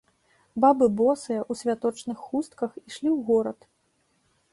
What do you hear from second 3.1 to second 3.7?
ў горад.